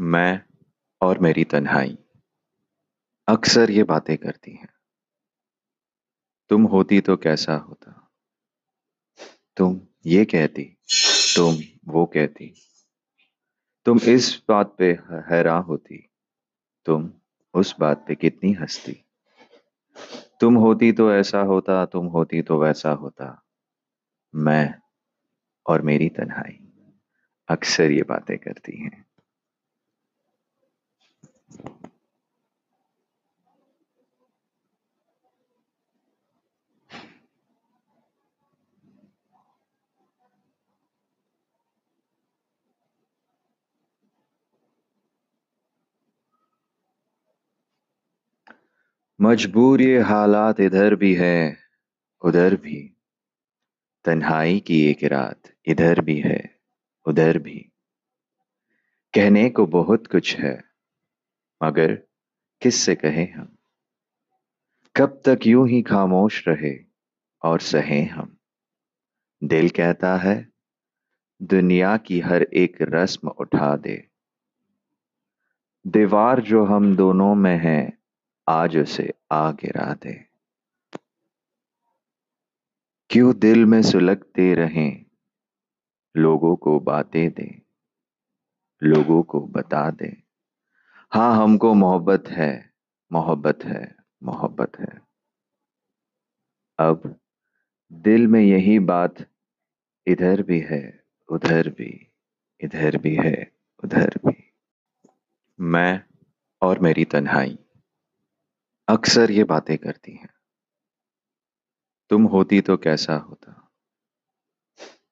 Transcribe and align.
मैं 0.00 0.42
और 1.00 1.18
मेरी 1.18 1.44
तन्हाई। 1.44 1.98
अक्सर 3.28 3.70
ये 3.70 3.82
बातें 3.82 4.18
करती 4.18 4.50
हैं। 4.50 4.68
तुम 6.48 6.62
होती 6.62 7.00
तो 7.00 7.16
कैसा 7.16 7.56
होता? 7.56 8.12
तुम 9.56 9.80
ये 10.06 10.24
कहती, 10.24 10.64
तुम 11.36 11.56
वो 11.92 12.06
कहती। 12.06 12.54
तुम 13.84 14.00
इस 14.08 14.42
बात 14.48 14.76
पे 14.78 14.92
हैरान 15.10 15.62
होती, 15.62 16.10
तुम 16.84 17.12
उस 17.54 17.74
बात 17.80 18.04
पे 18.08 18.14
कितनी 18.14 18.52
हंसती। 18.52 19.04
तुम 20.40 20.54
होती 20.54 20.92
तो 20.92 21.12
ऐसा 21.12 21.40
होता, 21.40 21.86
तुम 21.86 22.06
होती 22.06 22.42
तो 22.42 22.58
वैसा 22.58 22.90
होता। 22.90 23.44
मैं 24.34 24.74
और 25.66 25.82
मेरी 25.82 26.08
तन्हाई। 26.08 26.60
अक्सर 27.48 27.90
ये 27.90 28.02
बातें 28.02 28.38
करती 28.38 28.82
हैं। 28.82 29.03
मजबूर 49.20 49.80
ये 49.80 50.00
हालात 50.00 50.60
इधर 50.60 50.94
भी 50.94 51.14
है, 51.14 51.56
उधर 52.24 52.54
भी। 52.54 52.96
तन्हाई 54.04 54.60
की 54.60 54.90
एक 54.90 55.04
रात 55.04 55.42
इधर 55.66 56.00
भी 56.00 56.20
है, 56.20 56.60
उधर 57.06 57.38
भी। 57.38 57.70
कहने 59.14 59.50
को 59.50 59.66
बहुत 59.66 60.06
कुछ 60.06 60.36
है। 60.36 60.73
मगर 61.64 61.94
किससे 62.62 62.94
कहें 62.94 63.32
हम? 63.32 63.56
कब 64.96 65.22
तक 65.24 65.38
यूँ 65.46 65.68
ही 65.68 65.82
खामोश 65.82 66.48
रहे 66.48 66.84
और 67.42 67.60
सहें 67.60 68.08
हम? 68.08 68.36
दिल 69.44 69.68
कहता 69.68 70.16
है, 70.16 70.52
दुनिया 71.42 71.96
की 71.96 72.20
हर 72.20 72.42
एक 72.42 72.76
रस्म 72.80 73.28
उठा 73.28 73.76
दे। 73.76 74.08
दीवार 75.86 76.40
जो 76.40 76.64
हम 76.64 76.96
दोनों 76.96 77.34
में 77.34 77.58
है, 77.58 77.98
आज 78.48 78.76
उसे 78.76 79.12
आ 79.32 79.52
गिरा 79.52 79.94
दे। 79.94 80.24
क्यों 83.10 83.38
दिल 83.38 83.64
में 83.64 83.82
सुलगते 83.82 84.54
रहें? 84.54 85.04
लोगों 86.16 86.56
को 86.56 86.80
बातें 86.80 87.30
दे, 87.30 87.62
लोगों 88.82 89.22
को 89.22 89.40
बता 89.40 89.90
दे। 89.90 90.23
हाँ 91.14 91.42
हमको 91.42 91.74
मोहब्बत 91.74 92.24
है 92.28 92.74
मोहब्बत 93.12 93.58
है 93.64 93.96
मोहब्बत 94.22 94.72
है। 94.80 95.00
अब 96.78 97.20
दिल 97.92 98.26
में 98.26 98.40
यही 98.40 98.78
बात 98.78 99.14
इधर 100.06 100.42
भी 100.42 100.60
है, 100.60 101.04
उधर 101.28 101.68
भी, 101.68 102.12
इधर 102.60 102.96
भी 102.96 103.14
है, 103.14 103.52
उधर 103.84 104.10
भी। 104.26 104.54
मैं 105.60 106.04
और 106.62 106.78
मेरी 106.78 107.04
तन्हाई, 107.04 107.58
अक्सर 108.88 109.30
ये 109.30 109.44
बातें 109.44 109.78
करती 109.78 110.12
हैं। 110.12 110.34
तुम 112.10 112.24
होती 112.24 112.60
तो 112.60 112.76
कैसा 112.76 113.16
होता? 113.16 113.72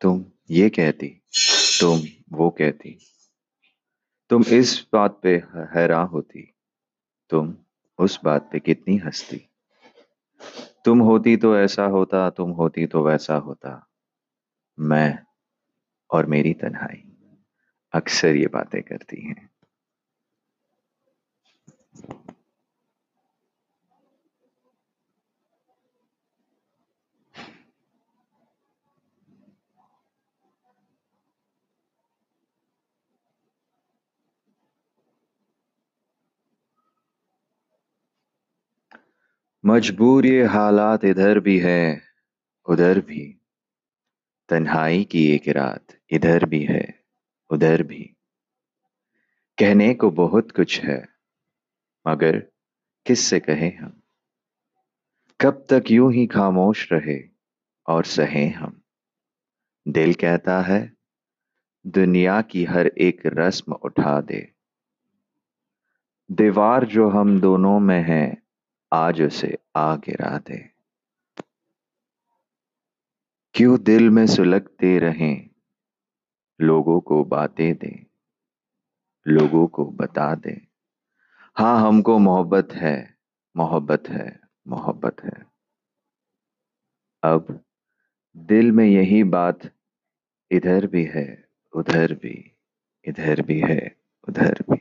तुम 0.00 0.24
ये 0.50 0.70
कहती, 0.70 1.22
तुम 1.80 2.00
वो 2.36 2.50
कहती। 2.50 2.98
तुम 4.30 4.42
इस 4.42 4.86
बात 4.92 5.20
पे 5.22 5.36
हैरान 5.54 6.06
होती। 6.06 6.54
तुम 7.30 7.54
उस 7.98 8.20
बात 8.24 8.48
पे 8.52 8.60
कितनी 8.60 8.96
हंसती। 8.96 9.48
तुम 10.84 10.98
होती 10.98 11.36
तो 11.36 11.58
ऐसा 11.58 11.84
होता, 11.84 12.30
तुम 12.30 12.50
होती 12.50 12.86
तो 12.86 13.02
वैसा 13.02 13.34
होता। 13.34 13.88
मैं 14.80 15.18
और 16.10 16.26
मेरी 16.26 16.54
तन्हाई 16.54 17.04
अक्सर 17.92 18.36
ये 18.36 18.46
बातें 18.46 18.82
करती 18.82 19.28
हैं। 19.28 19.50
मजबूर 39.68 40.26
ये 40.26 40.44
हालात 40.44 41.04
इधर 41.04 41.40
भी 41.40 41.58
है, 41.58 42.02
उधर 42.68 43.00
भी। 43.00 43.40
तन्हाई 44.48 45.04
की 45.04 45.30
एक 45.30 45.48
रात 45.48 45.86
इधर 46.10 46.44
भी 46.44 46.64
है, 46.64 47.04
उधर 47.50 47.82
भी। 47.82 48.16
कहने 49.58 49.94
को 49.94 50.10
बहुत 50.10 50.50
कुछ 50.50 50.80
है, 50.80 51.08
मगर 52.08 52.38
किससे 53.06 53.40
कहें 53.40 53.78
हम? 53.78 54.02
कब 55.40 55.66
तक 55.70 55.84
यूँ 55.90 56.12
ही 56.12 56.26
खामोश 56.26 56.92
रहे 56.92 57.28
और 57.86 58.04
सहें 58.04 58.54
हम? 58.54 58.82
दिल 59.88 60.14
कहता 60.14 60.60
है, 60.60 60.92
दुनिया 61.86 62.42
की 62.42 62.64
हर 62.64 62.86
एक 62.86 63.22
रस्म 63.26 63.72
उठा 63.72 64.20
दे। 64.20 64.52
दीवार 66.30 66.86
जो 66.86 67.08
हम 67.08 67.40
दोनों 67.40 67.80
में 67.80 68.02
है 68.02 68.47
आज 68.92 69.22
उसे 69.22 69.58
आ 69.76 69.96
गिरा 69.96 70.38
दे 70.38 70.70
क्यों 73.54 73.80
दिल 73.80 74.10
में 74.10 74.26
सुलगते 74.26 74.98
रहें? 74.98 75.50
लोगों 76.60 77.00
को 77.00 77.24
बातें 77.24 77.74
दे। 77.74 78.06
लोगों 79.28 79.66
को 79.66 79.84
बता 79.84 80.34
दे। 80.34 80.66
हाँ 81.56 81.88
हमको 81.88 82.18
मोहब्बत 82.18 82.68
है। 82.72 83.16
मोहब्बत 83.56 84.08
है। 84.08 84.40
मोहब्बत 84.68 85.16
है। 85.24 85.46
अब 87.22 87.64
दिल 88.36 88.72
में 88.72 88.86
यही 88.86 89.24
बात 89.24 89.60
इधर 90.50 90.86
भी 90.86 91.04
है, 91.04 91.48
उधर 91.72 92.14
भी, 92.14 92.56
इधर 93.04 93.42
भी 93.42 93.60
है, 93.60 93.96
उधर 94.28 94.64
भी। 94.70 94.77